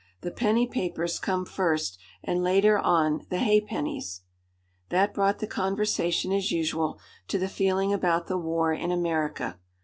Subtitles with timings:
[0.21, 4.21] The penny papers come first, and later on the ha'pennies!"
[4.89, 9.59] That brought the conversation, as usual, to the feeling about the war in America.